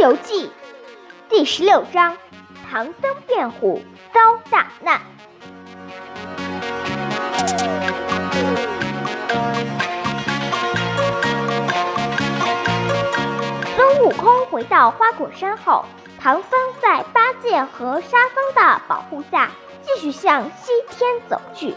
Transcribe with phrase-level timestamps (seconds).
[0.00, 0.46] 西游记》
[1.28, 2.16] 第十六章：
[2.70, 3.82] 唐僧变虎
[4.14, 4.98] 遭大难。
[13.76, 15.84] 孙悟空回到花果山后，
[16.18, 19.50] 唐僧在八戒和沙僧的保护下，
[19.82, 21.74] 继续向西天走去。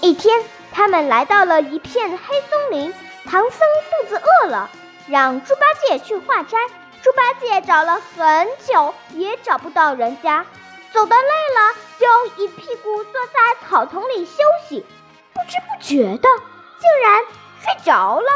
[0.00, 2.94] 一天，他们来到了一片黑松林，
[3.24, 3.58] 唐僧
[3.90, 4.70] 肚子饿了。
[5.08, 6.58] 让猪八戒去化斋，
[7.02, 10.46] 猪八戒找了很久也找不到人家，
[10.92, 14.86] 走得累了就一屁股坐在草丛里休息，
[15.34, 16.28] 不知不觉的
[16.78, 17.24] 竟然
[17.60, 18.28] 睡着了。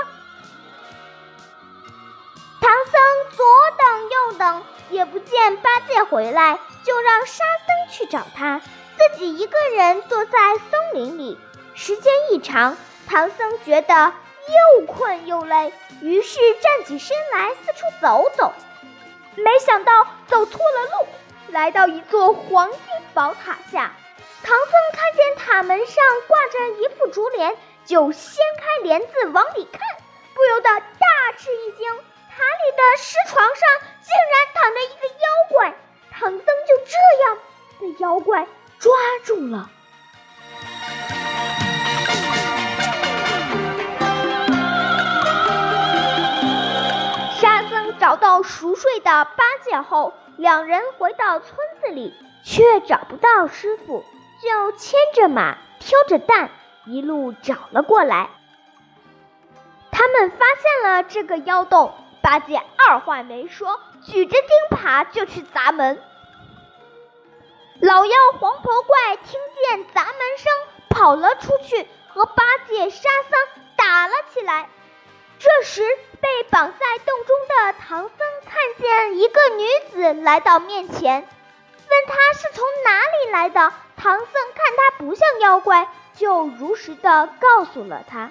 [2.61, 3.01] 唐僧
[3.37, 3.47] 左
[3.79, 8.61] 等右等也不见八戒回来，就让沙僧去找他，
[8.97, 10.33] 自己一个人坐在
[10.71, 11.39] 松林里。
[11.75, 14.13] 时间一长，唐僧觉得。
[14.49, 18.53] 又困又累，于是站起身来四处走走。
[19.35, 21.09] 没想到走错了路，
[21.49, 22.81] 来到一座黄金
[23.13, 23.93] 宝塔下。
[24.43, 29.81] 唐僧看见塔门上挂着一副竹帘，就掀开帘子往里看，
[30.35, 31.91] 不由得大吃一惊。
[31.91, 33.69] 塔里的石床上
[34.03, 35.75] 竟然躺着一个妖怪，
[36.13, 37.39] 唐僧就这样
[37.81, 38.47] 被妖怪
[38.79, 38.93] 抓
[39.25, 39.71] 住了。
[48.17, 52.15] 到熟睡的八戒后，两人回到村子里，
[52.45, 54.05] 却找不到师傅，
[54.43, 56.51] 就牵着马，挑着担，
[56.85, 58.31] 一路找了过来。
[59.91, 66.03] 他们发现了这个妖洞，八戒二话没说，举着钉耙就去砸门。
[67.81, 70.53] 老妖黄袍怪听见砸门声，
[70.91, 74.69] 跑了出去，和八戒、沙僧打了起来。
[75.39, 75.83] 这时，
[76.21, 83.73] 被绑在洞中的唐僧看见一个女子来到面前，问她是从哪里来的。
[83.97, 88.31] 唐僧看她不像妖怪，就如实的告诉了她。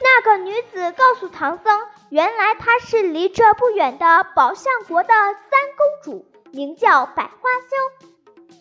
[0.00, 5.34] 那个女子告诉唐僧，原来她是离这不远的宝象国的三
[5.76, 8.06] 公主，名叫百花羞，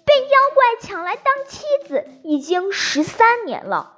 [0.06, 3.97] 被妖怪抢来当妻子，已经十三年了。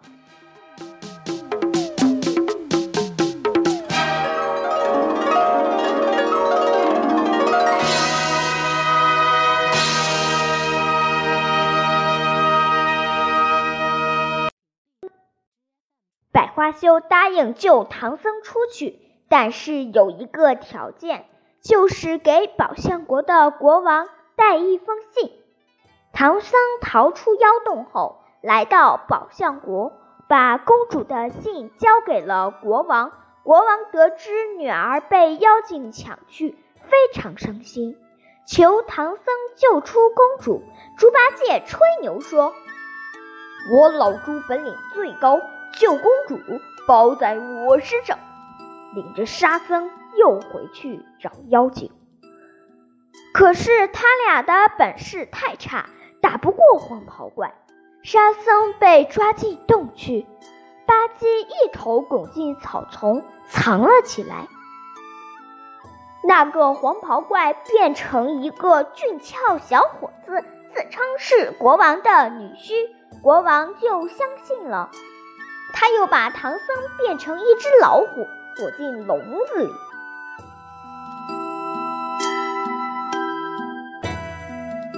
[16.56, 21.26] 花羞答应救唐僧出去，但是有一个条件，
[21.62, 24.08] 就是给宝象国的国王
[24.38, 25.34] 带一封信。
[26.14, 29.92] 唐僧逃出妖洞后，来到宝象国，
[30.30, 33.12] 把公主的信交给了国王。
[33.44, 37.98] 国王得知女儿被妖精抢去，非常伤心，
[38.48, 39.26] 求唐僧
[39.58, 40.64] 救出公主。
[40.98, 42.54] 猪八戒吹牛说
[43.78, 45.42] ：“我老猪本领最高。”
[45.78, 46.40] 救公主
[46.88, 48.18] 包在我身上，
[48.94, 51.92] 领着沙僧又回去找妖精。
[53.34, 55.90] 可是他俩的本事太差，
[56.22, 57.54] 打不过黄袍怪。
[58.04, 60.26] 沙僧被抓进洞去，
[60.86, 64.48] 八戒一头拱进草丛藏了起来。
[66.24, 70.44] 那个黄袍怪变成一个俊俏小伙子，
[70.74, 72.74] 自称是国王的女婿，
[73.22, 74.92] 国王就相信了。
[75.76, 79.70] 他又把唐僧变成一只老虎，锁进笼子里。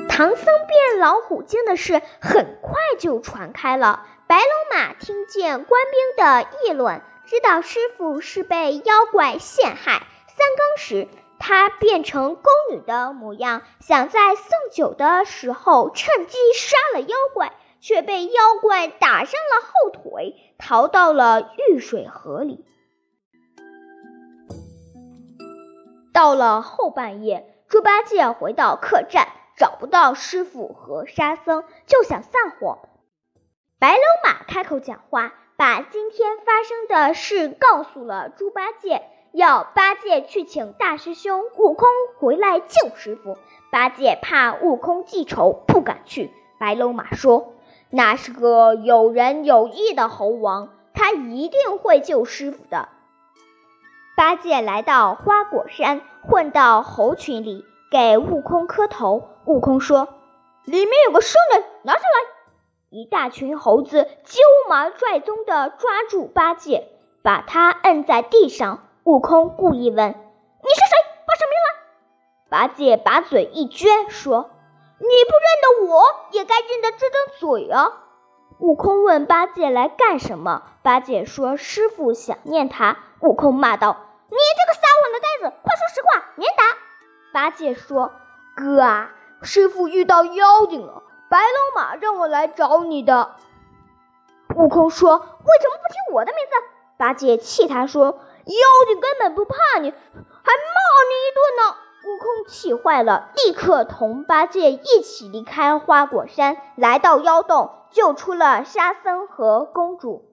[0.08, 4.06] 唐僧变老虎精的事很快就传开了。
[4.28, 4.46] 白龙
[4.80, 10.04] 马听见官兵的议论，知道师傅是被妖怪陷害。
[10.28, 11.08] 三更时，
[11.40, 17.54] 他变成宫女的模样，想在送酒的时候趁机杀了妖怪。
[17.80, 22.66] 却被妖怪打伤了后腿，逃到了玉水河里。
[26.14, 32.80] 到了后半夜，猪八戒回到客栈，找不到师傅和沙僧，就想散伙。
[33.80, 41.88] 白龙马开口讲话，把今天发生的事告诉了猪八戒，要八戒去请大师兄悟空
[42.18, 43.38] 回来救师傅。
[43.72, 46.32] 八戒怕悟空记仇，不敢去。
[46.60, 47.54] 白龙马说。
[47.90, 52.90] 那是个有仁有义的猴王，他一定会救师傅的。
[54.18, 59.30] 八戒来到花果山，混到猴群里，给悟空磕头。
[59.46, 60.10] 悟空说
[60.66, 62.30] ：“里面有个生人，拿上来。”
[62.90, 66.88] 一大群猴子揪麻拽宗的抓住八戒，
[67.22, 68.88] 把他摁在地上。
[69.04, 70.96] 悟空故意问：“你是谁？
[71.26, 71.80] 报上名来。”
[72.50, 74.50] 八戒把嘴一撅，说
[75.00, 78.04] ：“你不认得我，也该认得这张嘴啊！”
[78.60, 80.64] 悟空问八戒来干什么？
[80.82, 83.98] 八戒说：“师傅想念他。”悟空骂道
[84.30, 86.64] ：“你这个撒谎的呆子，快说实话，免打！”
[87.32, 88.14] 八戒说
[88.58, 89.12] ：“哥啊，
[89.44, 93.36] 师傅遇到妖精了，白龙马让我来找你的。”
[94.56, 96.52] 悟空说：“为什么不提我的名字？”
[96.98, 98.06] 八戒气他说
[98.46, 110.24] ：“妖精根本不怕你，还骂你一顿呢。”悟空气坏了，立刻同八戒一起离开花果山，来到妖洞，救出了沙僧和公主。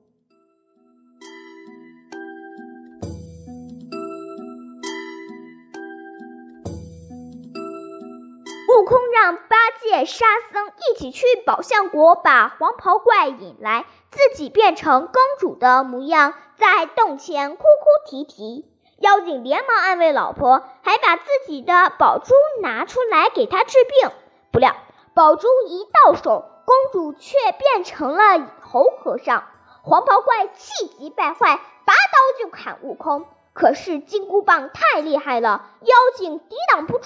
[8.68, 18.73] 悟空让八戒、沙僧一起去宝象国，把黄袍怪引来，自己变成公主的模样，在洞前哭哭啼啼。
[18.98, 22.32] 妖精连忙安慰老婆，还把自己的宝珠
[22.62, 24.10] 拿出来给她治病。
[24.52, 24.74] 不料
[25.14, 29.44] 宝珠一到手，公主却变成了猴和尚。
[29.82, 33.26] 黄袍怪气急败坏，拔刀就砍悟空。
[33.52, 37.04] 可是金箍棒太厉害了，妖精抵挡不住，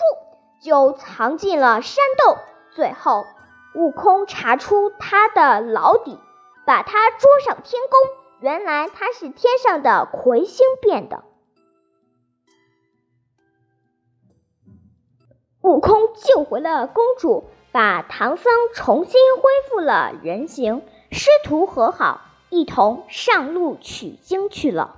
[0.62, 2.38] 就藏进了山洞。
[2.70, 3.26] 最后，
[3.74, 6.18] 悟空查出他的老底，
[6.64, 7.98] 把他捉上天宫。
[8.40, 11.24] 原来他是天上的魁星变的。
[15.68, 20.80] 悟空救回了公主，把唐僧重新恢复了人形，
[21.12, 24.96] 师徒和好，一同上路取经去了。